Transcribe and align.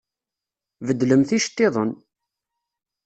Beddlemt 0.87 1.29
iceṭṭiḍen! 1.37 1.91